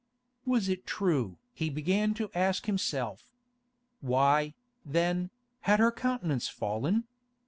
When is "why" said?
3.99-4.55